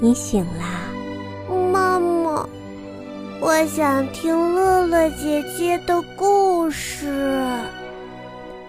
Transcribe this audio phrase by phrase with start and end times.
[0.00, 0.88] 你醒啦，
[1.72, 2.48] 妈妈，
[3.40, 7.38] 我想听乐乐姐姐的故事。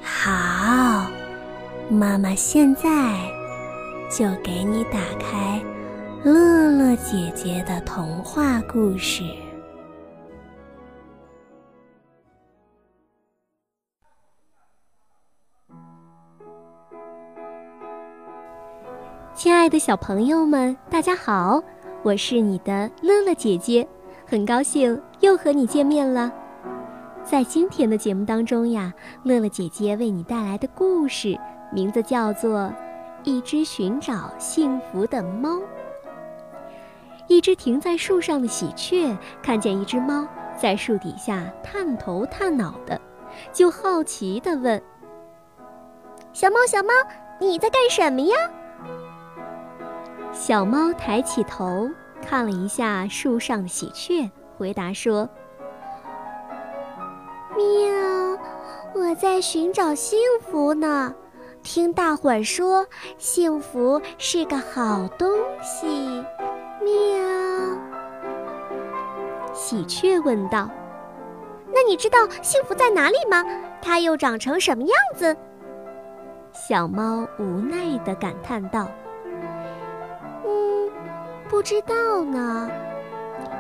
[0.02, 1.08] 好，
[1.90, 2.82] 妈妈现在
[4.10, 5.62] 就给你打开
[6.24, 9.24] 乐乐姐姐的童话故事。
[19.34, 21.64] 亲爱的小朋友们，大家好，
[22.04, 23.88] 我是你的乐乐姐姐，
[24.26, 26.32] 很高兴又和你见面了。
[27.24, 31.40] 在今天的节目当中呀，乐乐姐姐为你带来的故事
[31.72, 32.60] 名字叫做
[33.24, 35.58] 《一只寻找幸福的猫》。
[37.28, 43.00] 一只停在树上的喜鹊看见一只猫在树底下探头探脑的，
[43.54, 44.82] 就好奇地问
[46.34, 46.92] ：“小猫，小猫，
[47.40, 48.36] 你在干什么呀？”
[50.40, 51.92] 小猫抬起头
[52.26, 55.28] 看了一下树上的喜鹊，回答说
[57.58, 58.40] ：“喵，
[58.96, 61.14] 我在寻找幸福呢。
[61.62, 65.30] 听大伙儿说，幸福是个好东
[65.62, 66.24] 西。”
[66.82, 66.96] 喵。
[69.54, 70.70] 喜鹊问道
[71.76, 73.44] ：“那你知道幸福在哪里吗？
[73.82, 75.36] 它又长成什么样子？”
[76.54, 78.88] 小猫无奈地感叹道。
[81.50, 82.70] 不知道呢。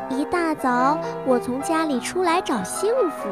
[0.09, 3.27] 一大早，我从家里出来找幸福，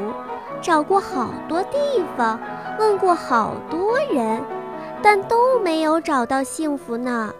[0.61, 2.39] 找过好多地方，
[2.79, 4.41] 问过好多人，
[5.01, 7.33] 但都没有找到幸福呢。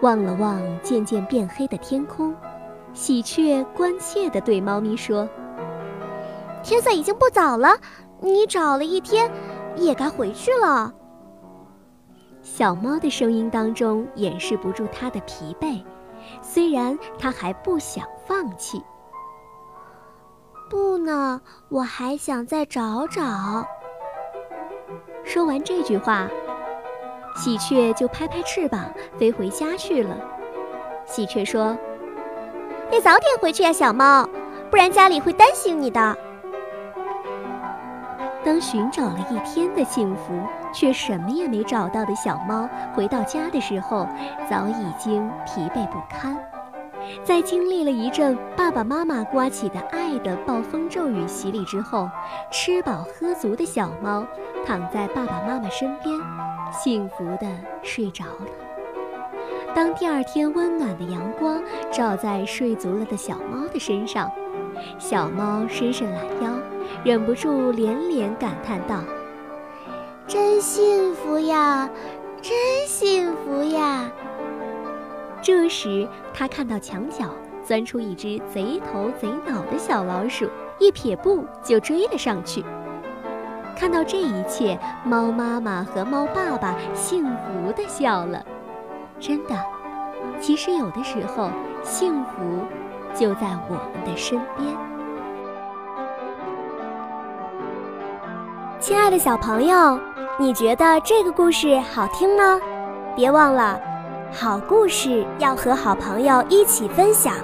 [0.00, 2.34] 望了望渐渐变黑的天空，
[2.92, 5.28] 喜鹊关切地对猫咪说
[6.62, 7.76] ：“天色已经不早了，
[8.20, 9.30] 你找了一天，
[9.76, 10.92] 也该回去了。”
[12.50, 15.84] 小猫的声音当中掩饰不住它的疲惫，
[16.42, 18.82] 虽然它还不想放弃。
[20.68, 23.22] 不呢，我还想再找找。
[25.24, 26.26] 说完这句话，
[27.36, 30.16] 喜鹊就拍拍翅膀飞回家去了。
[31.06, 31.76] 喜鹊说
[32.90, 34.28] ：“得早点回去呀，小猫，
[34.68, 36.16] 不然家里会担心你的。”
[38.48, 40.32] 当寻找了一天的幸福，
[40.72, 44.08] 却什么也没找到的小猫回到家的时候，
[44.48, 46.34] 早已经疲惫不堪。
[47.22, 52.08] 在经历了一阵爸爸妈妈刮起的爱的暴风骤雨洗礼之后，
[52.50, 54.26] 吃饱喝足的小猫
[54.64, 56.18] 躺在爸爸妈妈身边，
[56.72, 57.46] 幸福地
[57.82, 58.46] 睡着了。
[59.74, 64.32] 当第二天温暖的阳光照在睡足了的小猫的身上，
[64.98, 66.57] 小猫伸伸懒腰，
[67.04, 69.02] 忍不住连连感叹道
[70.26, 71.88] ：“真幸福呀，
[72.42, 74.10] 真幸福呀！”
[75.40, 77.26] 这时，它看到墙角
[77.64, 82.64] 钻出一只贼头贼脑的小老鼠，一撇步就追了上去。
[83.76, 88.44] 看到这一切，猫妈妈和猫爸爸幸福地笑了。
[89.20, 89.54] 真的，
[90.40, 91.50] 其实有的时候，
[91.84, 92.66] 幸福。
[93.14, 94.76] 就在我们的身边，
[98.88, 100.00] 亲爱的小朋友，
[100.38, 102.58] 你觉得这个故事好听吗？
[103.14, 103.78] 别忘了，
[104.32, 107.34] 好故事要和好朋友一起分享，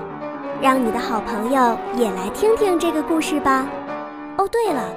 [0.62, 3.68] 让你的好朋友也来听听这个故事吧。
[4.38, 4.88] 哦，对了，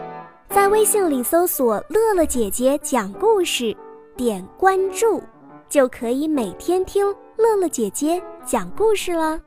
[0.48, 3.76] 在微信里搜索“乐乐姐姐讲故事”，
[4.16, 5.22] 点关注，
[5.68, 7.06] 就可以每天听
[7.36, 9.38] 乐乐姐姐讲故事了。